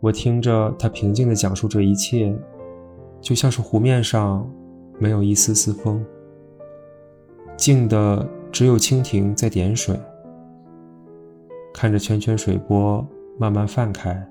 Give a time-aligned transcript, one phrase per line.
[0.00, 2.32] 我听着他平静地讲述这一切，
[3.20, 4.48] 就像是湖面上
[4.98, 6.04] 没有一丝丝风，
[7.56, 9.98] 静的只有蜻蜓在点水。
[11.74, 13.04] 看着圈圈水波
[13.38, 14.24] 慢慢泛开，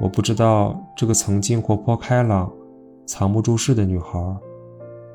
[0.00, 2.52] 我不知道这个曾经活泼开朗、
[3.04, 4.18] 藏不住事的女孩，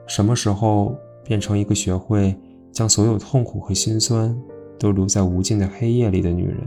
[0.07, 2.37] 什么时候变成一个学会
[2.71, 4.37] 将所有痛苦和心酸
[4.77, 6.57] 都留在无尽的黑夜里的女人。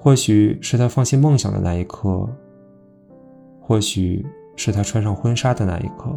[0.00, 2.28] 或许是他放弃梦想的那一刻，
[3.60, 4.24] 或许
[4.56, 6.16] 是他穿上婚纱的那一刻，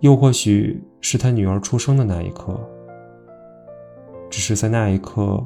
[0.00, 2.58] 又或许是他女儿出生的那一刻。
[4.30, 5.42] 只是在那一刻，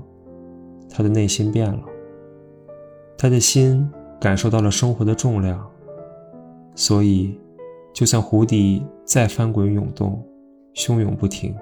[0.88, 1.82] 他的内心变了，
[3.18, 3.88] 他的心
[4.20, 5.68] 感受到了生活的重量，
[6.74, 7.38] 所以，
[7.92, 10.24] 就算湖底再翻滚涌动，
[10.74, 11.54] 汹涌不停，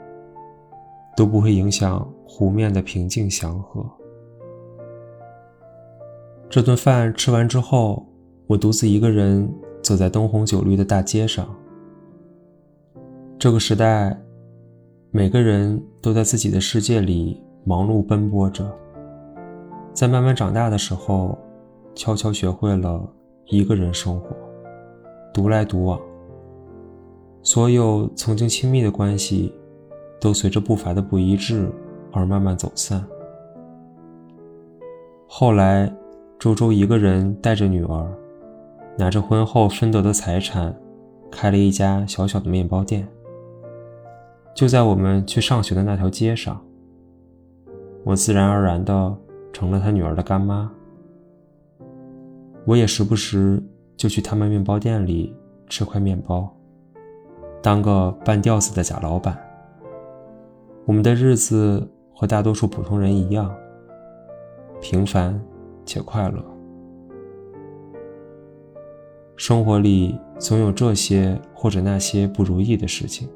[1.16, 3.84] 都不会影响湖面的平静祥和。
[6.50, 8.04] 这顿饭吃完之后，
[8.48, 9.48] 我独自一个人
[9.84, 11.48] 走在灯红酒绿的大街上。
[13.38, 14.20] 这个时代，
[15.12, 18.68] 每个人都在自己的世界里忙碌奔波着。
[19.94, 21.38] 在慢慢长大的时候，
[21.94, 23.00] 悄悄学会了
[23.46, 24.34] 一个人生活，
[25.32, 26.00] 独来独往。
[27.44, 29.54] 所有曾经亲密的关系，
[30.20, 31.70] 都随着步伐的不一致
[32.10, 33.06] 而慢慢走散。
[35.28, 35.94] 后来。
[36.40, 38.10] 周周一个人带着女儿，
[38.96, 40.74] 拿着婚后分得的财产，
[41.30, 43.06] 开了一家小小的面包店。
[44.54, 46.58] 就在我们去上学的那条街上，
[48.04, 49.14] 我自然而然的
[49.52, 50.72] 成了他女儿的干妈。
[52.64, 53.62] 我也时不时
[53.94, 55.36] 就去他们面包店里
[55.68, 56.50] 吃块面包，
[57.60, 59.38] 当个半吊子的假老板。
[60.86, 63.54] 我们的日子和大多数普通人一样，
[64.80, 65.38] 平凡。
[65.90, 66.40] 且快乐。
[69.36, 73.28] 生活里总有这些或者那些不如意的事情，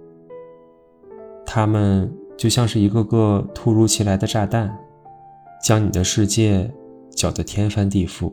[1.45, 4.79] 它们就像是一个个突如其来的炸弹，
[5.65, 6.73] 将你的世界
[7.11, 8.33] 搅得天翻地覆。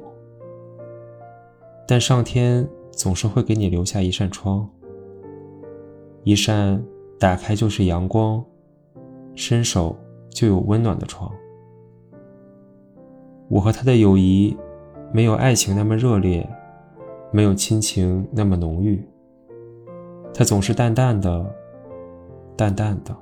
[1.88, 4.70] 但上天总是会给你留下一扇窗，
[6.24, 6.84] 一扇
[7.18, 8.46] 打开就是阳光，
[9.34, 9.98] 伸手
[10.30, 11.32] 就有温暖的窗。
[13.52, 14.56] 我和他的友谊，
[15.12, 16.50] 没有爱情那么热烈，
[17.32, 19.06] 没有亲情那么浓郁。
[20.34, 21.46] 他总是淡淡的，
[22.56, 23.14] 淡淡的，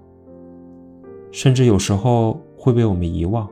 [1.32, 3.50] 甚至有时候会被我们遗忘。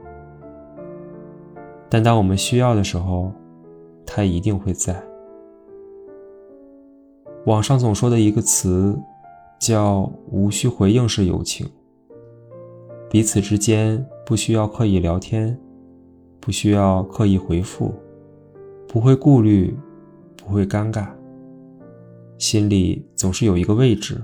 [1.89, 3.31] 但当我们需要的时候，
[4.05, 5.03] 他一定会在。
[7.47, 8.95] 网上总说的一个词，
[9.57, 11.67] 叫“无需回应式友情”，
[13.09, 15.59] 彼此之间不需要刻意聊天。
[16.47, 17.93] 不需要刻意回复，
[18.87, 19.77] 不会顾虑，
[20.37, 21.05] 不会尴尬，
[22.37, 24.23] 心里总是有一个位置，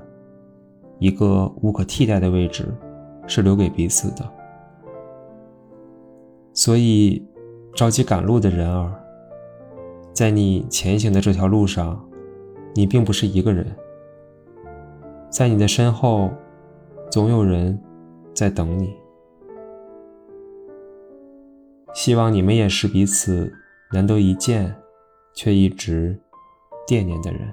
[0.99, 2.73] 一个无可替代的位置，
[3.27, 4.23] 是留给彼此的。
[6.53, 7.21] 所以，
[7.75, 8.89] 着急赶路的人儿，
[10.13, 12.01] 在你前行的这条路上，
[12.73, 13.69] 你并不是一个人，
[15.29, 16.31] 在你的身后，
[17.11, 17.77] 总有人
[18.33, 19.02] 在等你。
[21.93, 23.53] 希望你们也是彼此
[23.91, 24.75] 难得一见，
[25.33, 26.19] 却一直
[26.87, 27.51] 惦念的人。